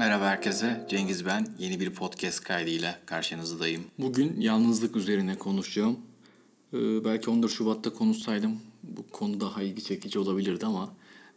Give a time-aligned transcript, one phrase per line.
[0.00, 1.46] Merhaba herkese, Cengiz ben.
[1.58, 3.84] Yeni bir podcast kaydıyla karşınızdayım.
[3.98, 5.98] Bugün yalnızlık üzerine konuşacağım.
[6.74, 10.94] Ee, belki 14 Şubat'ta konuşsaydım bu konu daha ilgi çekici olabilirdi ama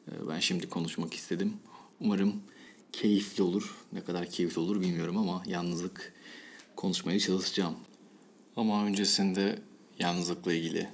[0.07, 1.53] e, ben şimdi konuşmak istedim.
[1.99, 2.33] Umarım
[2.91, 3.75] keyifli olur.
[3.93, 6.13] Ne kadar keyifli olur bilmiyorum ama yalnızlık
[6.75, 7.75] konuşmaya çalışacağım.
[8.55, 9.59] Ama öncesinde
[9.99, 10.89] yalnızlıkla ilgili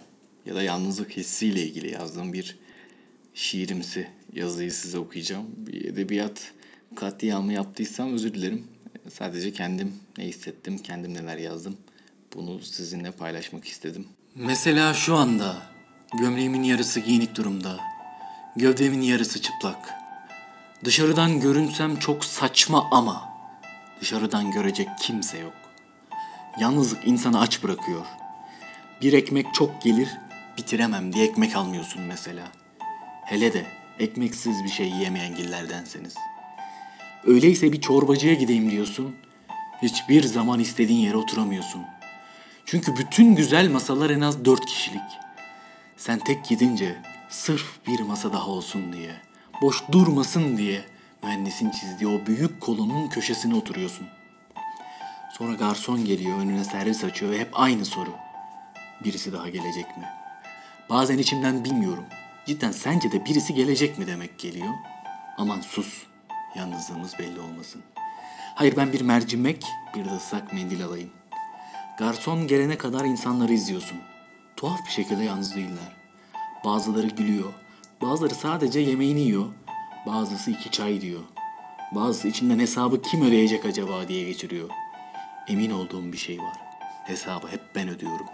[0.45, 2.57] ya da yalnızlık hissiyle ilgili yazdığım bir
[3.33, 5.45] şiirimsi yazıyı size okuyacağım.
[5.57, 6.53] Bir edebiyat
[6.95, 8.67] katliamı yaptıysam özür dilerim.
[9.13, 11.77] Sadece kendim ne hissettim, kendim neler yazdım.
[12.35, 14.07] Bunu sizinle paylaşmak istedim.
[14.35, 15.57] Mesela şu anda
[16.19, 17.77] gömleğimin yarısı giyinik durumda.
[18.55, 19.93] Gövdemin yarısı çıplak.
[20.83, 23.29] Dışarıdan görünsem çok saçma ama
[24.01, 25.53] dışarıdan görecek kimse yok.
[26.59, 28.05] Yalnızlık insanı aç bırakıyor.
[29.01, 30.09] Bir ekmek çok gelir,
[30.57, 32.47] bitiremem diye ekmek almıyorsun mesela.
[33.25, 33.65] Hele de
[33.99, 36.15] ekmeksiz bir şey yiyemeyen gillerdenseniz.
[37.29, 39.15] Öyleyse bir çorbacıya gideyim diyorsun.
[39.81, 41.81] Hiçbir zaman istediğin yere oturamıyorsun.
[42.65, 45.01] Çünkü bütün güzel masalar en az dört kişilik.
[45.97, 46.95] Sen tek gidince
[47.29, 49.11] sırf bir masa daha olsun diye,
[49.61, 50.81] boş durmasın diye
[51.23, 54.07] mühendisin çizdiği o büyük kolonun köşesine oturuyorsun.
[55.37, 58.11] Sonra garson geliyor önüne servis açıyor ve hep aynı soru.
[59.03, 60.05] Birisi daha gelecek mi?
[60.89, 62.05] Bazen içimden bilmiyorum.
[62.45, 64.73] Cidden sence de birisi gelecek mi demek geliyor.
[65.37, 66.08] Aman sus.
[66.55, 67.81] Yalnızlığımız belli olmasın.
[68.55, 71.09] Hayır ben bir mercimek, bir de ıslak mendil alayım.
[71.99, 73.97] Garson gelene kadar insanları izliyorsun.
[74.55, 75.95] Tuhaf bir şekilde yalnız değiller.
[76.65, 77.53] Bazıları gülüyor.
[78.01, 79.45] Bazıları sadece yemeğini yiyor.
[80.05, 81.21] Bazısı iki çay diyor.
[81.91, 84.69] Bazısı içinden hesabı kim ödeyecek acaba diye geçiriyor.
[85.47, 86.57] Emin olduğum bir şey var.
[87.03, 88.27] Hesabı hep ben ödüyorum.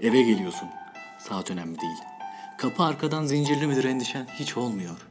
[0.00, 0.68] Eve geliyorsun.
[1.18, 1.98] Saat önemli değil.
[2.58, 5.06] Kapı arkadan zincirli midir endişen hiç olmuyor.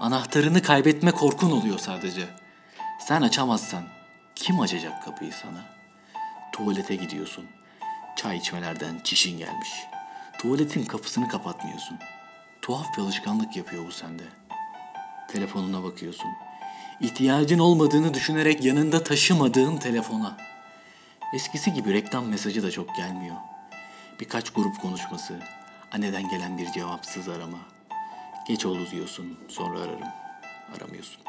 [0.00, 2.28] Anahtarını kaybetme korkun oluyor sadece.
[3.00, 3.84] Sen açamazsan
[4.34, 5.64] kim açacak kapıyı sana?
[6.52, 7.44] Tuvalete gidiyorsun.
[8.16, 9.68] Çay içmelerden çişin gelmiş.
[10.38, 11.98] Tuvaletin kapısını kapatmıyorsun.
[12.62, 14.22] Tuhaf bir alışkanlık yapıyor bu sende.
[15.28, 16.30] Telefonuna bakıyorsun.
[17.00, 20.36] İhtiyacın olmadığını düşünerek yanında taşımadığın telefona.
[21.34, 23.36] Eskisi gibi reklam mesajı da çok gelmiyor.
[24.20, 25.40] Birkaç grup konuşması,
[25.92, 27.77] anneden gelen bir cevapsız arama.
[28.48, 30.08] Geç oldu diyorsun, sonra ararım.
[30.76, 31.22] Aramıyorsun.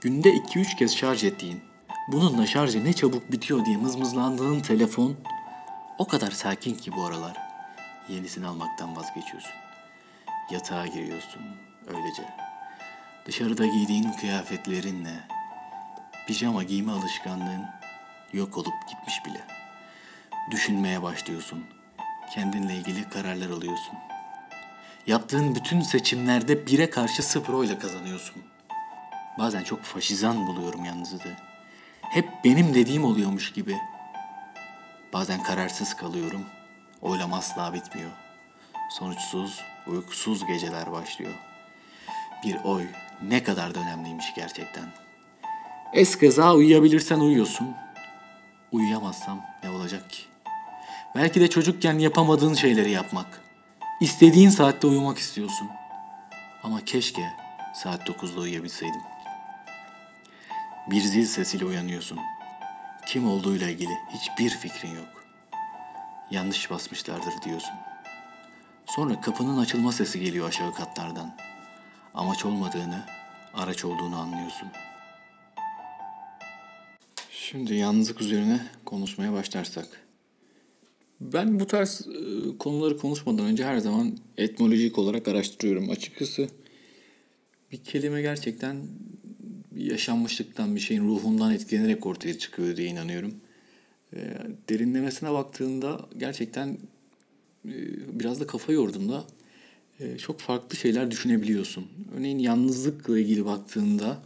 [0.00, 1.60] Günde 2-3 kez şarj ettiğin,
[2.08, 5.16] bununla şarjı ne çabuk bitiyor diye mızmızlandığın telefon
[5.98, 7.36] o kadar sakin ki bu aralar.
[8.08, 9.52] Yenisini almaktan vazgeçiyorsun.
[10.50, 11.42] Yatağa giriyorsun
[11.86, 12.22] öylece.
[13.26, 15.20] Dışarıda giydiğin kıyafetlerinle
[16.26, 17.64] pijama giyme alışkanlığın
[18.32, 19.40] yok olup gitmiş bile.
[20.50, 21.64] Düşünmeye başlıyorsun.
[22.34, 23.94] Kendinle ilgili kararlar alıyorsun.
[25.08, 28.42] Yaptığın bütün seçimlerde bire karşı sıfır oyla kazanıyorsun.
[29.38, 31.36] Bazen çok faşizan buluyorum yalnızlığı.
[32.02, 33.76] Hep benim dediğim oluyormuş gibi.
[35.12, 36.44] Bazen kararsız kalıyorum.
[37.02, 38.10] Oylam asla bitmiyor.
[38.90, 41.34] Sonuçsuz, uykusuz geceler başlıyor.
[42.44, 42.86] Bir oy
[43.22, 44.84] ne kadar da önemliymiş gerçekten.
[45.92, 47.74] Eskeza uyuyabilirsen uyuyorsun.
[48.72, 50.22] Uyuyamazsam ne olacak ki?
[51.14, 53.47] Belki de çocukken yapamadığın şeyleri yapmak.
[54.00, 55.68] İstediğin saatte uyumak istiyorsun.
[56.62, 57.32] Ama keşke
[57.74, 59.00] saat 9'da uyuyabilseydim.
[60.90, 62.18] Bir zil sesiyle uyanıyorsun.
[63.06, 65.24] Kim olduğuyla ilgili hiçbir fikrin yok.
[66.30, 67.74] Yanlış basmışlardır diyorsun.
[68.86, 71.36] Sonra kapının açılma sesi geliyor aşağı katlardan.
[72.14, 73.06] Amaç olmadığını,
[73.54, 74.68] araç olduğunu anlıyorsun.
[77.30, 80.07] Şimdi yalnızlık üzerine konuşmaya başlarsak.
[81.20, 85.90] Ben bu tarz e, konuları konuşmadan önce her zaman etmolojik olarak araştırıyorum.
[85.90, 86.48] Açıkçası
[87.72, 88.76] bir kelime gerçekten
[89.76, 93.34] yaşanmışlıktan, bir şeyin ruhundan etkilenerek ortaya çıkıyor diye inanıyorum.
[94.12, 94.18] E,
[94.68, 96.68] derinlemesine baktığında gerçekten
[97.64, 97.74] e,
[98.20, 99.24] biraz da kafa yorduğunda
[100.00, 101.86] e, çok farklı şeyler düşünebiliyorsun.
[102.16, 104.22] Örneğin yalnızlıkla ilgili baktığında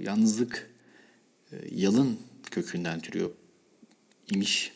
[0.00, 0.70] yalnızlık
[1.70, 2.16] yalın
[2.50, 3.30] kökünden türüyor
[4.32, 4.75] imiş.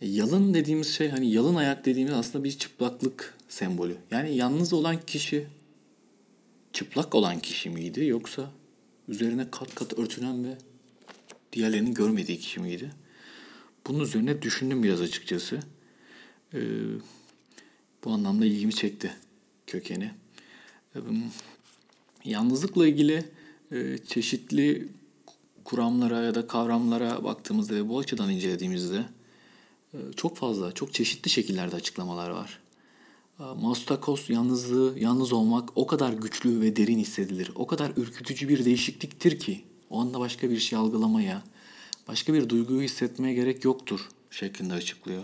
[0.00, 3.96] Yalın dediğimiz şey hani yalın ayak dediğimiz aslında bir çıplaklık sembolü.
[4.10, 5.46] Yani yalnız olan kişi
[6.72, 8.50] çıplak olan kişi miydi yoksa
[9.08, 10.58] üzerine kat kat örtünen ve
[11.52, 12.90] diğerlerinin görmediği kişi miydi?
[13.86, 15.60] Bunun üzerine düşündüm biraz açıkçası.
[16.54, 16.60] Ee,
[18.04, 19.12] bu anlamda ilgimi çekti
[19.66, 20.10] kökeni.
[20.96, 20.98] Ee,
[22.24, 23.24] yalnızlıkla ilgili
[23.72, 24.88] e, çeşitli
[25.64, 29.04] kuramlara ya da kavramlara baktığımızda ve bu açıdan incelediğimizde
[30.16, 32.60] çok fazla, çok çeşitli şekillerde açıklamalar var.
[33.38, 37.52] Maustakos yalnızlığı, yalnız olmak o kadar güçlü ve derin hissedilir.
[37.54, 41.42] O kadar ürkütücü bir değişikliktir ki o anda başka bir şey algılamaya,
[42.08, 45.22] başka bir duyguyu hissetmeye gerek yoktur şeklinde açıklıyor.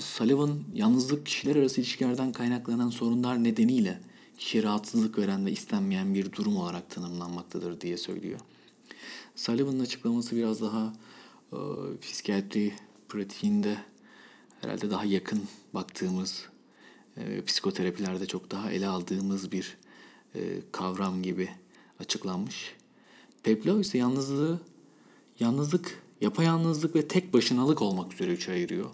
[0.00, 4.00] Sullivan yalnızlık kişiler arası ilişkilerden kaynaklanan sorunlar nedeniyle
[4.38, 8.40] kişiye rahatsızlık veren ve istenmeyen bir durum olarak tanımlanmaktadır diye söylüyor.
[9.36, 10.92] Sullivan'ın açıklaması biraz daha
[11.52, 11.58] e,
[12.00, 12.72] psikiyatri
[13.08, 13.76] pratiğinde
[14.60, 15.42] herhalde daha yakın
[15.74, 16.48] baktığımız,
[17.16, 19.76] e, psikoterapilerde çok daha ele aldığımız bir
[20.34, 20.40] e,
[20.72, 21.50] kavram gibi
[22.00, 22.74] açıklanmış.
[23.42, 24.60] Peplo ise yalnızlığı,
[25.40, 28.90] yalnızlık, yapayalnızlık ve tek başınalık olmak üzere üçe ayırıyor.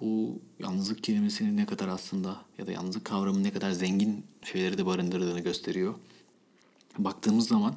[0.00, 4.86] Bu yalnızlık kelimesinin ne kadar aslında ya da yalnızlık kavramının ne kadar zengin şeyleri de
[4.86, 5.94] barındırdığını gösteriyor.
[6.98, 7.74] Baktığımız zaman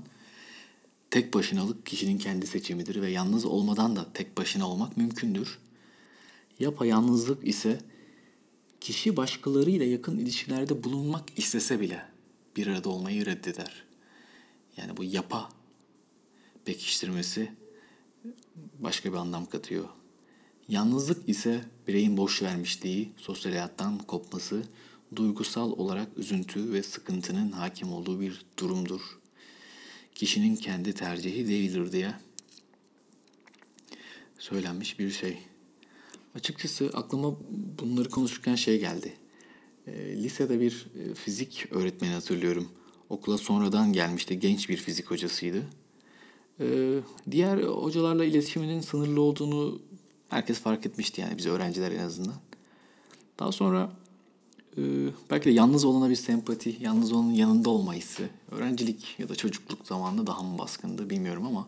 [1.12, 5.60] tek başınalık kişinin kendi seçimidir ve yalnız olmadan da tek başına olmak mümkündür.
[6.60, 7.80] Yapayalnızlık ise
[8.82, 12.06] kişi başkalarıyla yakın ilişkilerde bulunmak istese bile
[12.56, 13.84] bir arada olmayı reddeder.
[14.78, 15.50] Yani bu yapa
[16.66, 17.52] pekiştirmesi
[18.80, 19.86] başka bir anlam katıyor.
[20.68, 24.64] Yalnızlık ise bireyin boş vermişliği, sosyal hayattan kopması,
[25.16, 29.02] duygusal olarak üzüntü ve sıkıntının hakim olduğu bir durumdur.
[30.20, 32.14] Kişinin kendi tercihi değildir diye
[34.40, 35.38] söylenmiş bir şey.
[36.36, 37.36] Açıkçası aklıma
[37.80, 39.14] bunları konuşurken şey geldi.
[39.88, 39.92] E,
[40.24, 42.70] lisede bir e, fizik öğretmeni hatırlıyorum.
[43.10, 44.40] Okula sonradan gelmişti.
[44.40, 45.64] Genç bir fizik hocasıydı.
[46.60, 47.00] E,
[47.32, 49.82] diğer hocalarla iletişiminin sınırlı olduğunu
[50.30, 52.42] herkes fark etmişti yani biz öğrenciler en azından.
[53.40, 53.92] Daha sonra
[54.80, 59.36] e, belki de yalnız olana bir sempati, yalnız olanın yanında olma hissi, öğrencilik ya da
[59.36, 61.68] çocukluk zamanında daha mı baskındı bilmiyorum ama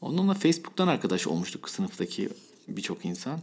[0.00, 2.28] onunla Facebook'tan arkadaş olmuştuk sınıftaki
[2.68, 3.40] birçok insan.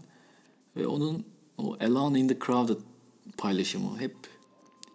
[0.75, 1.25] Ve onun
[1.57, 2.77] o Alone in the Crowded
[3.37, 4.15] paylaşımı hep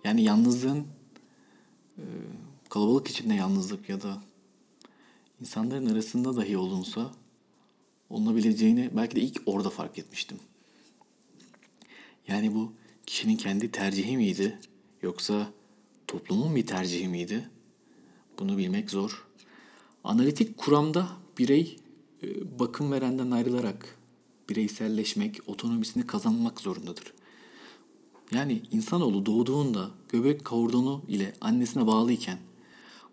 [0.05, 0.87] yani yalnızlığın
[1.99, 2.05] e,
[2.69, 4.23] kalabalık içinde yalnızlık ya da
[5.41, 7.13] insanların arasında dahi olunsa
[8.11, 10.39] olunabileceğini belki de ilk orada fark etmiştim.
[12.29, 12.73] Yani bu
[13.09, 14.59] kişinin kendi tercihi miydi
[15.03, 15.53] yoksa
[16.07, 17.51] toplumun bir tercihi miydi?
[18.39, 19.27] Bunu bilmek zor.
[20.05, 21.09] Analitik kuramda
[21.39, 21.77] birey
[22.23, 23.99] e, bakım verenden ayrılarak
[24.49, 27.13] bireyselleşmek, otonomisini kazanmak zorundadır.
[28.33, 32.39] Yani insanoğlu doğduğunda göbek kordonu ile annesine bağlıyken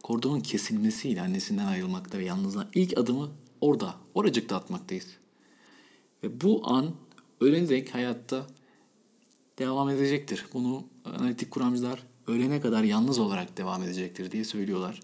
[0.04, 3.32] kordonun kesilmesiyle annesinden ayrılmakta ve yalnızlığa ilk adımı
[3.62, 5.08] orada, oracıkta atmaktayız.
[6.24, 6.92] Ve bu an
[7.42, 8.48] ölene dek hayatta
[9.60, 10.46] devam edecektir.
[10.54, 15.00] Bunu analitik kuramcılar ölene kadar yalnız olarak devam edecektir diye söylüyorlar.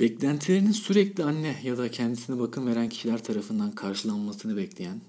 [0.00, 5.00] Beklentilerinin sürekli anne ya da kendisine bakım veren kişiler tarafından karşılanmasını bekleyen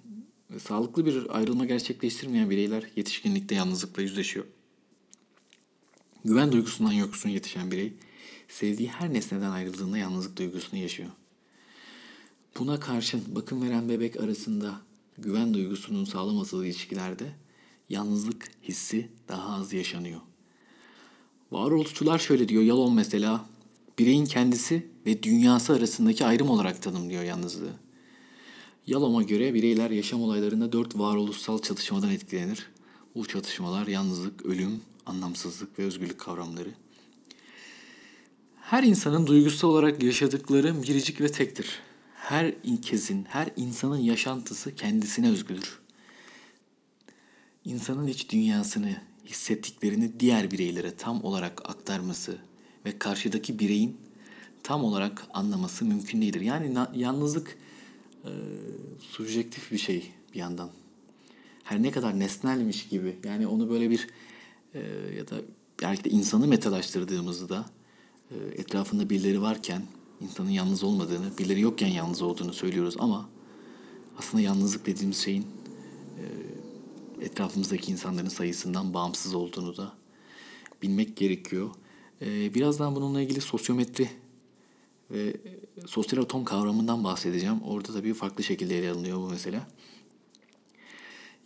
[0.50, 4.45] ve sağlıklı bir ayrılma gerçekleştirmeyen bireyler yetişkinlikte yalnızlıkla yüzleşiyor.
[6.25, 7.94] Güven duygusundan yoksun yetişen birey
[8.47, 11.09] sevdiği her nesneden ayrıldığında yalnızlık duygusunu yaşıyor.
[12.59, 14.81] Buna karşın bakım veren bebek arasında
[15.23, 17.31] güven duygusunun sağlaması ilişkilerde
[17.89, 20.21] yalnızlık hissi daha az yaşanıyor.
[21.51, 23.45] Varoluşçular şöyle diyor, Yalon mesela,
[24.00, 27.73] bireyin kendisi ve dünyası arasındaki ayrım olarak tanımlıyor yalnızlığı.
[28.88, 32.68] Yalom'a göre bireyler yaşam olaylarında dört varoluşsal çatışmadan etkilenir.
[33.16, 36.69] Bu çatışmalar yalnızlık, ölüm, anlamsızlık ve özgürlük kavramları.
[38.61, 41.80] Her insanın duygusal olarak yaşadıkları biricik ve tektir
[42.21, 45.80] her kezin, her insanın yaşantısı kendisine özgüdür.
[47.66, 52.37] İnsanın iç dünyasını, hissettiklerini diğer bireylere tam olarak aktarması
[52.85, 53.97] ve karşıdaki bireyin
[54.63, 56.42] tam olarak anlaması mümkün değildir.
[56.42, 57.57] Yani yalnızlık
[58.23, 58.31] e,
[58.99, 60.69] subjektif bir şey bir yandan.
[61.63, 64.07] Her ne kadar nesnelmiş gibi yani onu böyle bir
[64.73, 64.80] e,
[65.18, 65.35] ya da
[65.81, 67.66] belki de insanı metalaştırdığımızda
[68.31, 69.81] e, etrafında birileri varken
[70.21, 73.30] insanın yalnız olmadığını, birileri yokken yalnız olduğunu söylüyoruz ama
[74.18, 75.45] aslında yalnızlık dediğimiz şeyin
[76.18, 79.94] e, etrafımızdaki insanların sayısından bağımsız olduğunu da
[80.81, 81.69] bilmek gerekiyor.
[82.21, 84.09] E, birazdan bununla ilgili sosyometri
[85.11, 85.33] ve
[85.85, 87.61] sosyal atom kavramından bahsedeceğim.
[87.61, 89.61] Orada da bir farklı şekilde ele alınıyor bu mesele.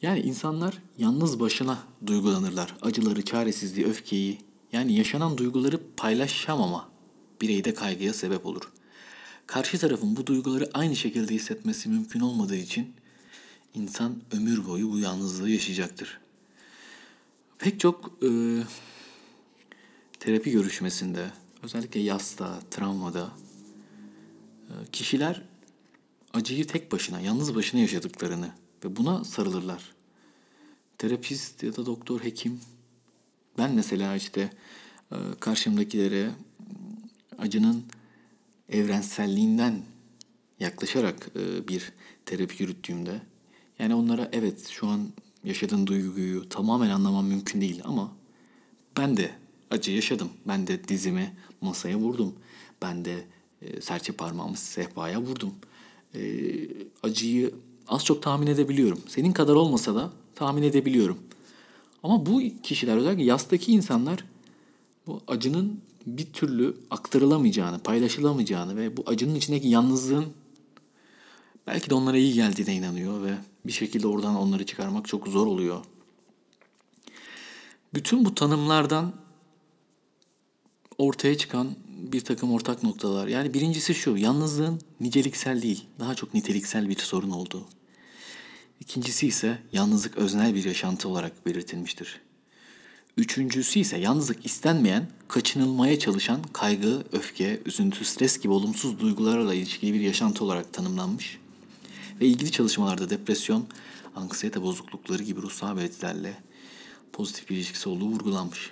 [0.02, 2.76] Yani insanlar yalnız başına duygulanırlar.
[2.82, 4.38] Acıları, çaresizliği, öfkeyi
[4.72, 6.95] yani yaşanan duyguları paylaşamama
[7.42, 8.72] bireyde kaygıya sebep olur.
[9.48, 12.94] Karşı tarafın bu duyguları aynı şekilde hissetmesi mümkün olmadığı için
[13.74, 16.20] insan ömür boyu bu yalnızlığı yaşayacaktır.
[17.60, 18.30] Pek çok e,
[20.20, 21.32] terapi görüşmesinde,
[21.64, 23.32] özellikle yasta, travmada
[24.70, 25.42] e, kişiler
[26.34, 28.52] acıyı tek başına, yalnız başına yaşadıklarını
[28.84, 29.96] ve buna sarılırlar.
[30.98, 32.60] terapist ya da doktor, hekim.
[33.58, 34.50] Ben mesela işte
[35.12, 36.32] e, karşımdakilere
[37.38, 37.84] acının
[38.70, 39.82] evrenselliğinden
[40.60, 41.92] yaklaşarak e, bir
[42.26, 43.22] terapi yürüttüğümde
[43.80, 45.08] yani onlara evet şu an
[45.44, 48.12] yaşadığın duyguyu tamamen anlamam mümkün değil ama
[48.98, 49.32] ben de
[49.72, 50.30] acı yaşadım.
[50.48, 52.34] Ben de dizimi masaya vurdum.
[52.82, 53.26] Ben de
[53.62, 55.54] e, serçe parmağımı sehpaya vurdum.
[56.16, 56.22] E,
[57.04, 57.54] acıyı
[57.88, 59.02] az çok tahmin edebiliyorum.
[59.08, 61.18] Senin kadar olmasa da tahmin edebiliyorum.
[62.04, 64.26] Ama bu kişiler özellikle yastaki insanlar
[65.08, 70.26] bu acının bir türlü aktarılamayacağını, paylaşılamayacağını ve bu acının içindeki yalnızlığın
[71.68, 73.34] belki de onlara iyi geldiğine inanıyor ve
[73.66, 75.86] bir şekilde oradan onları çıkarmak çok zor oluyor.
[77.94, 79.14] Bütün bu tanımlardan
[80.98, 83.28] ortaya çıkan bir takım ortak noktalar.
[83.28, 87.66] Yani birincisi şu, yalnızlığın niceliksel değil, daha çok niteliksel bir sorun olduğu.
[88.80, 92.22] İkincisi ise yalnızlık öznel bir yaşantı olarak belirtilmiştir.
[93.18, 100.00] Üçüncüsü ise yalnızlık istenmeyen, kaçınılmaya çalışan kaygı, öfke, üzüntü, stres gibi olumsuz duygularla ilişkili bir
[100.00, 101.40] yaşantı olarak tanımlanmış.
[102.22, 103.68] Ve ilgili çalışmalarda depresyon,
[104.16, 106.34] anksiyete bozuklukları gibi ruhsal belirtilerle
[107.14, 108.72] pozitif bir ilişkisi olduğu vurgulanmış.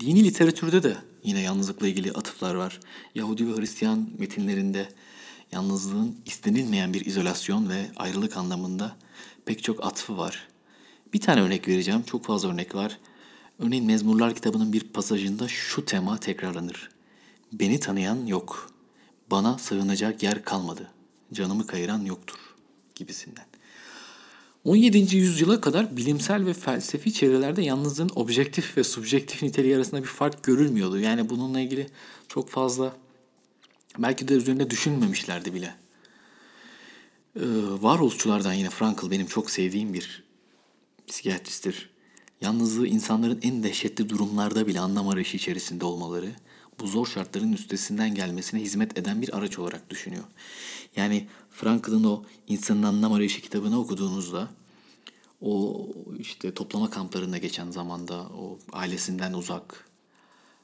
[0.00, 2.80] Dini literatürde de yine yalnızlıkla ilgili atıflar var.
[3.14, 4.88] Yahudi ve Hristiyan metinlerinde
[5.52, 8.96] yalnızlığın istenilmeyen bir izolasyon ve ayrılık anlamında
[9.44, 10.48] pek çok atfı var.
[11.12, 12.02] Bir tane örnek vereceğim.
[12.02, 12.98] Çok fazla örnek var.
[13.58, 16.88] Örneğin Mezmurlar kitabının bir pasajında şu tema tekrarlanır.
[17.52, 18.70] Beni tanıyan yok.
[19.30, 20.90] Bana sığınacak yer kalmadı.
[21.32, 22.38] Canımı kayıran yoktur
[22.94, 23.46] gibisinden.
[24.64, 25.16] 17.
[25.16, 30.98] yüzyıla kadar bilimsel ve felsefi çevrelerde yalnızlığın objektif ve subjektif niteliği arasında bir fark görülmüyordu.
[30.98, 31.86] Yani bununla ilgili
[32.28, 32.96] çok fazla
[33.98, 35.74] belki de üzerinde düşünmemişlerdi bile.
[37.36, 37.40] Ee,
[37.80, 40.22] varoluşçulardan yine Frankl benim çok sevdiğim bir
[41.08, 41.95] psikiyatristtir.
[42.40, 46.32] Yalnızlığı insanların en dehşetli durumlarda bile anlam arayışı içerisinde olmaları,
[46.80, 50.24] bu zor şartların üstesinden gelmesine hizmet eden bir araç olarak düşünüyor.
[50.96, 54.48] Yani Frankl'ın o insanın anlam arayışı kitabını okuduğunuzda
[55.40, 55.86] o
[56.18, 59.88] işte toplama kamplarında geçen zamanda o ailesinden uzak,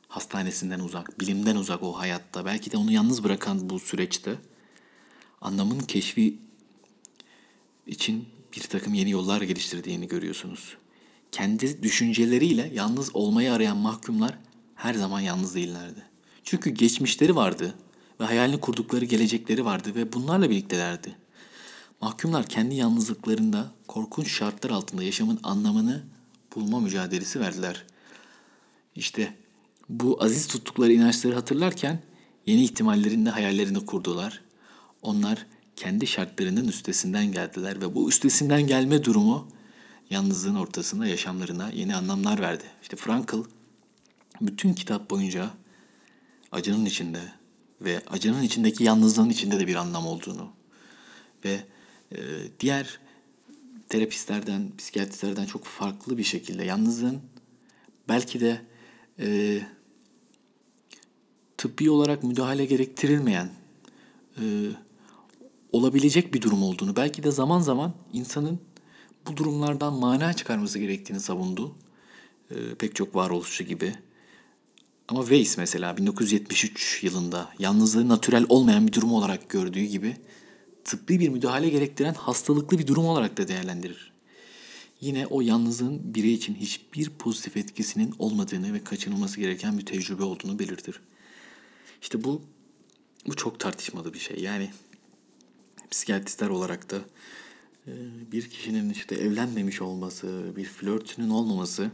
[0.09, 4.39] hastanesinden uzak, bilimden uzak o hayatta belki de onu yalnız bırakan bu süreçte
[5.41, 6.39] anlamın keşfi
[7.87, 10.77] için bir takım yeni yollar geliştirdiğini görüyorsunuz.
[11.33, 14.39] Kendi düşünceleriyle yalnız olmayı arayan mahkumlar
[14.75, 16.03] her zaman yalnız değillerdi.
[16.45, 17.75] Çünkü geçmişleri vardı
[18.21, 21.17] ve hayalini kurdukları gelecekleri vardı ve bunlarla birliktelerdi.
[22.01, 26.03] Mahkumlar kendi yalnızlıklarında korkunç şartlar altında yaşamın anlamını
[26.55, 27.85] bulma mücadelesi verdiler.
[28.97, 29.35] İşte
[29.89, 32.03] bu aziz tuttukları inançları hatırlarken
[32.47, 34.41] yeni ihtimallerinde hayallerini kurdular.
[35.03, 35.47] Onlar
[35.77, 39.49] kendi şartlarının üstesinden geldiler ve bu üstesinden gelme durumu
[40.13, 42.65] yalnızlığın ortasında yaşamlarına yeni anlamlar verdi.
[42.83, 43.37] İşte Frankl
[44.41, 45.51] bütün kitap boyunca
[46.53, 47.33] acının içinde
[47.81, 50.51] ve acının içindeki yalnızlığın içinde de bir anlam olduğunu
[51.45, 51.65] ve
[52.13, 52.19] e,
[52.61, 52.99] diğer
[53.89, 57.21] terapistlerden, psikiyatristlerden çok farklı bir şekilde yalnızlığın
[58.09, 58.63] belki de
[59.19, 59.61] e,
[61.57, 63.51] tıbbi olarak müdahale gerektirilmeyen
[64.37, 64.43] e,
[65.73, 68.61] olabilecek bir durum olduğunu, belki de zaman zaman insanın
[69.27, 71.75] bu durumlardan mana çıkarması gerektiğini savundu.
[72.51, 73.95] E, pek çok varoluşçu gibi.
[75.09, 80.17] Ama Weiss mesela 1973 yılında yalnızlığı natürel olmayan bir durum olarak gördüğü gibi
[80.85, 84.13] tıbbi bir müdahale gerektiren hastalıklı bir durum olarak da değerlendirir.
[85.01, 90.59] Yine o yalnızlığın birey için hiçbir pozitif etkisinin olmadığını ve kaçınılması gereken bir tecrübe olduğunu
[90.59, 91.01] belirtir.
[92.03, 92.43] İşte bu
[93.27, 94.39] bu çok tartışmalı bir şey.
[94.39, 94.71] Yani
[95.91, 96.99] psikiyatristler olarak da
[98.33, 101.91] bir kişinin işte evlenmemiş olması, bir flörtünün olmaması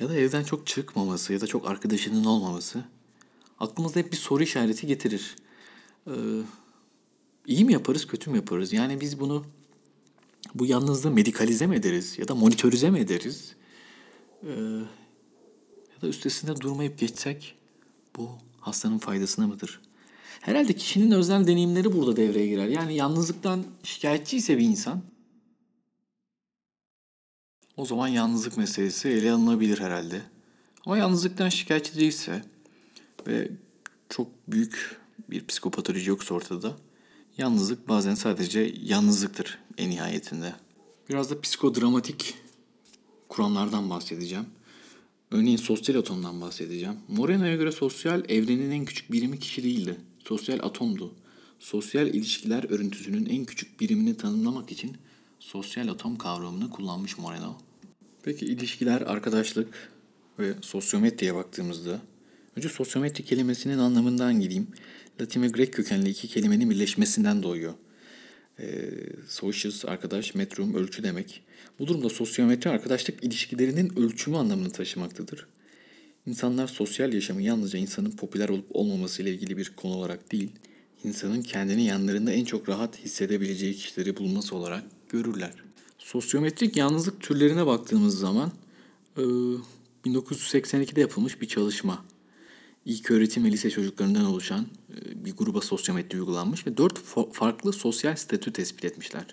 [0.00, 2.84] ya da evden çok çıkmaması ya da çok arkadaşının olmaması
[3.62, 5.36] aklımızda hep bir soru işareti getirir.
[6.06, 6.12] Ee,
[7.46, 8.72] iyi mi yaparız, kötü mü yaparız?
[8.72, 9.44] Yani biz bunu
[10.54, 13.54] bu yalnızlığı medikalize mi ederiz ya da monitörize mi ederiz?
[14.42, 14.50] Ee,
[15.94, 17.54] ya da üstesinde durmayıp geçsek
[18.16, 18.30] bu
[18.60, 19.80] hastanın faydasına mıdır?
[20.40, 22.68] Herhalde kişinin özel deneyimleri burada devreye girer.
[22.68, 25.02] Yani yalnızlıktan şikayetçi ise bir insan
[27.76, 30.22] o zaman yalnızlık meselesi ele alınabilir herhalde.
[30.86, 32.42] Ama yalnızlıktan şikayetçi değilse
[33.26, 33.50] ve
[34.08, 36.76] çok büyük bir psikopatoloji yoksa ortada
[37.38, 40.54] yalnızlık bazen sadece yalnızlıktır en nihayetinde.
[41.08, 42.34] Biraz da psikodramatik
[43.28, 44.46] kuramlardan bahsedeceğim.
[45.30, 46.96] Örneğin sosyal atomdan bahsedeceğim.
[47.08, 49.96] Moreno'ya göre sosyal evrenin en küçük birimi kişi değildi.
[50.24, 51.14] Sosyal atomdu.
[51.58, 54.96] Sosyal ilişkiler örüntüsünün en küçük birimini tanımlamak için
[55.38, 57.58] sosyal atom kavramını kullanmış Moreno.
[58.22, 59.92] Peki ilişkiler, arkadaşlık
[60.38, 62.00] ve sosyometriye baktığımızda
[62.56, 64.66] önce sosyometri kelimesinin anlamından gireyim.
[65.20, 67.74] Latin ve Grek kökenli iki kelimenin birleşmesinden doğuyor.
[68.58, 68.90] Ee,
[69.28, 71.42] socius, arkadaş, metrum, ölçü demek.
[71.78, 75.46] Bu durumda sosyometri arkadaşlık ilişkilerinin ölçümü anlamını taşımaktadır.
[76.26, 80.52] İnsanlar sosyal yaşamı yalnızca insanın popüler olup olmaması ile ilgili bir konu olarak değil,
[81.04, 85.52] insanın kendini yanlarında en çok rahat hissedebileceği kişileri bulması olarak görürler.
[85.98, 88.52] Sosyometrik yalnızlık türlerine baktığımız zaman
[89.16, 89.22] e,
[90.04, 92.04] 1982'de yapılmış bir çalışma.
[92.84, 94.66] İlk öğretim ve lise çocuklarından oluşan
[95.14, 96.98] bir gruba sosyometri uygulanmış ve dört
[97.32, 99.26] farklı sosyal statü tespit etmişler.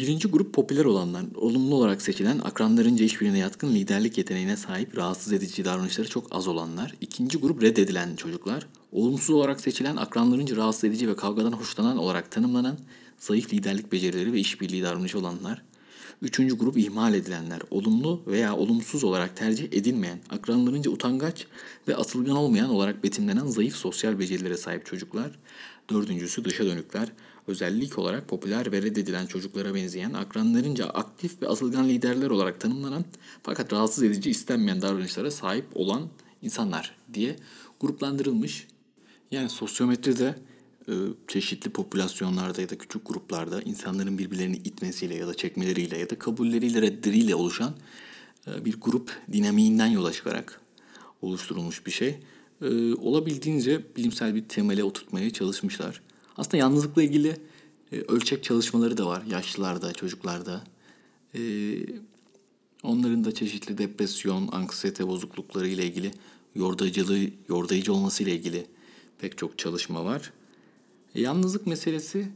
[0.00, 5.64] Birinci grup popüler olanlar, olumlu olarak seçilen, akranlarınca işbirliğine yatkın liderlik yeteneğine sahip, rahatsız edici
[5.64, 6.94] davranışları çok az olanlar.
[7.00, 12.78] İkinci grup reddedilen çocuklar, olumsuz olarak seçilen, akranlarınca rahatsız edici ve kavgadan hoşlanan olarak tanımlanan,
[13.18, 15.62] zayıf liderlik becerileri ve işbirliği davranışı olanlar.
[16.22, 21.46] Üçüncü grup ihmal edilenler, olumlu veya olumsuz olarak tercih edilmeyen, akranlarınca utangaç
[21.88, 25.30] ve atılgan olmayan olarak betimlenen zayıf sosyal becerilere sahip çocuklar.
[25.90, 27.08] Dördüncüsü dışa dönükler,
[27.48, 33.04] özellik olarak popüler ve reddedilen çocuklara benzeyen, akranlarınca aktif ve atılgan liderler olarak tanımlanan
[33.42, 36.08] fakat rahatsız edici istenmeyen davranışlara sahip olan
[36.42, 37.36] insanlar diye
[37.80, 38.66] gruplandırılmış.
[39.30, 40.34] Yani sosyometride
[40.88, 40.92] e,
[41.28, 46.82] çeşitli popülasyonlarda ya da küçük gruplarda insanların birbirlerini itmesiyle ya da çekmeleriyle ya da kabulleriyle
[46.82, 47.74] reddleriyle oluşan
[48.46, 50.60] e, bir grup dinamiğinden yola çıkarak
[51.22, 52.16] oluşturulmuş bir şey.
[52.62, 56.00] E, olabildiğince bilimsel bir temele oturtmaya çalışmışlar.
[56.38, 57.36] Aslında yalnızlıkla ilgili
[57.92, 60.64] ölçek çalışmaları da var yaşlılarda, çocuklarda.
[62.82, 66.12] Onların da çeşitli depresyon, anksiyete bozuklukları ile ilgili
[66.54, 68.66] yordayıcılığı, yordayıcı olması ile ilgili
[69.18, 70.32] pek çok çalışma var.
[71.14, 72.28] E, yalnızlık meselesi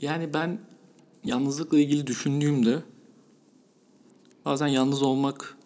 [0.00, 0.60] yani ben
[1.24, 2.82] yalnızlıkla ilgili düşündüğümde
[4.44, 5.56] bazen yalnız olmak,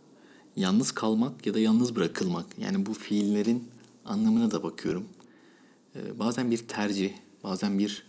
[0.57, 3.69] yalnız kalmak ya da yalnız bırakılmak yani bu fiillerin
[4.05, 5.05] anlamına da bakıyorum.
[5.97, 7.13] Ee, bazen bir tercih,
[7.45, 8.07] bazen bir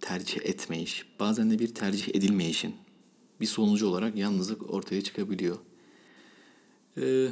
[0.00, 2.74] tercih etmeyiş, bazen de bir tercih edilmeyişin
[3.40, 5.58] bir sonucu olarak yalnızlık ortaya çıkabiliyor.
[6.96, 7.28] Ee,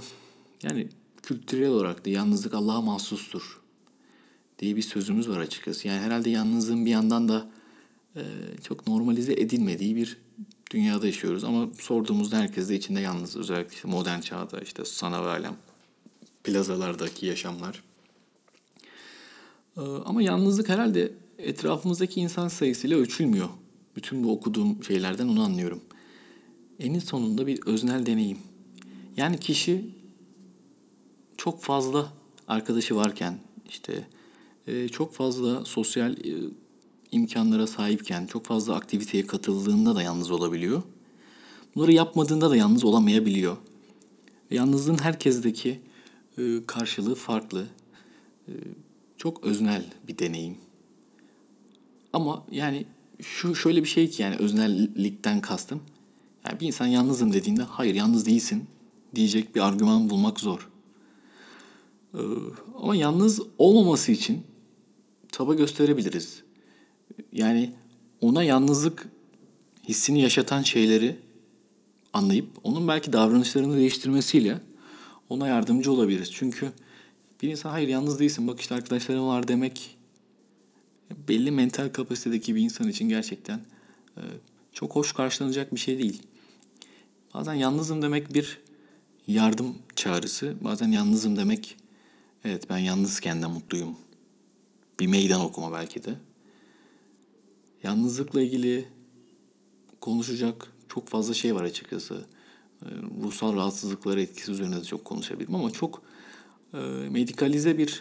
[0.62, 0.88] yani
[1.22, 3.60] kültürel olarak da yalnızlık Allah'a mahsustur
[4.58, 5.88] diye bir sözümüz var açıkçası.
[5.88, 7.50] Yani herhalde yalnızlığın bir yandan da
[8.16, 8.22] e,
[8.62, 10.16] çok normalize edilmediği bir
[10.70, 11.44] dünyada yaşıyoruz.
[11.44, 13.36] Ama sorduğumuzda herkes de içinde yalnız.
[13.36, 15.56] Özellikle modern çağda işte sanal alem,
[16.44, 17.82] plazalardaki yaşamlar.
[19.76, 23.48] E, ama yalnızlık herhalde etrafımızdaki insan sayısıyla ölçülmüyor.
[23.96, 25.80] Bütün bu okuduğum şeylerden onu anlıyorum.
[26.78, 28.38] Enin sonunda bir öznel deneyim.
[29.16, 29.84] Yani kişi
[31.36, 32.12] çok fazla
[32.48, 34.06] arkadaşı varken işte
[34.66, 36.34] e, çok fazla sosyal e,
[37.12, 40.82] imkanlara sahipken, çok fazla aktiviteye katıldığında da yalnız olabiliyor.
[41.74, 43.56] Bunları yapmadığında da yalnız olamayabiliyor.
[44.50, 45.80] Yalnızlığın herkesteki
[46.38, 47.66] e, karşılığı farklı.
[49.20, 50.56] Çok öznel bir deneyim.
[52.12, 52.86] Ama yani
[53.22, 55.82] şu şöyle bir şey ki yani öznellikten kastım.
[56.44, 58.64] Yani bir insan yalnızım dediğinde hayır yalnız değilsin
[59.14, 60.70] diyecek bir argüman bulmak zor.
[62.76, 64.42] ama yalnız olmaması için
[65.32, 66.42] çaba gösterebiliriz.
[67.32, 67.74] Yani
[68.20, 69.08] ona yalnızlık
[69.88, 71.16] hissini yaşatan şeyleri
[72.12, 74.60] anlayıp onun belki davranışlarını değiştirmesiyle
[75.28, 76.30] ona yardımcı olabiliriz.
[76.32, 76.72] Çünkü
[77.42, 79.96] bir insan hayır yalnız değilsin bak işte arkadaşlarım var demek
[81.28, 83.60] belli mental kapasitedeki bir insan için gerçekten
[84.16, 84.22] e,
[84.72, 86.22] çok hoş karşılanacak bir şey değil.
[87.34, 88.58] Bazen yalnızım demek bir
[89.26, 90.54] yardım çağrısı.
[90.60, 91.76] Bazen yalnızım demek
[92.44, 93.96] evet ben yalnızken de mutluyum
[95.00, 96.14] bir meydan okuma belki de.
[97.82, 98.88] Yalnızlıkla ilgili
[100.00, 102.24] konuşacak çok fazla şey var açıkçası.
[102.82, 102.86] Ee,
[103.22, 106.02] ruhsal rahatsızlıkları etkisi üzerine de çok konuşabilirim ama çok
[106.74, 106.78] e,
[107.10, 108.00] medikalize bir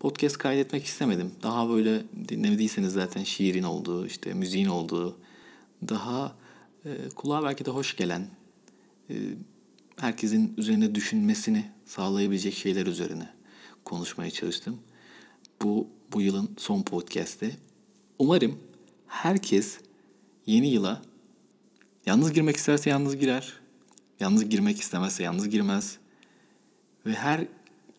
[0.00, 1.32] podcast kaydetmek istemedim.
[1.42, 5.16] Daha böyle dinlemediyseniz zaten şiirin olduğu, işte müziğin olduğu,
[5.88, 6.36] daha
[6.84, 8.28] e, kulağa belki de hoş gelen,
[9.10, 9.14] e,
[9.96, 13.28] herkesin üzerine düşünmesini sağlayabilecek şeyler üzerine
[13.84, 14.78] konuşmaya çalıştım.
[15.62, 17.56] Bu bu yılın son podcast'i.
[18.18, 18.58] Umarım
[19.06, 19.78] herkes
[20.46, 21.02] yeni yıla
[22.06, 23.52] yalnız girmek isterse yalnız girer.
[24.20, 25.98] Yalnız girmek istemezse yalnız girmez.
[27.06, 27.46] Ve her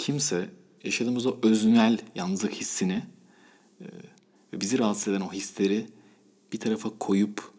[0.04, 0.50] kimse
[0.84, 3.04] yaşadığımız o öznel yalnızlık hissini
[3.82, 3.86] e,
[4.54, 5.88] ve bizi rahatsız eden o hisleri
[6.54, 7.52] bir tarafa koyup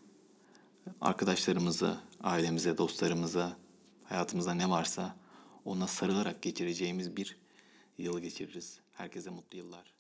[1.01, 3.57] arkadaşlarımıza, ailemize, dostlarımıza,
[4.05, 5.17] hayatımızda ne varsa
[5.65, 7.37] ona sarılarak geçireceğimiz bir
[7.99, 8.81] yıl geçiririz.
[8.93, 9.94] Herkese mutlu yıllar.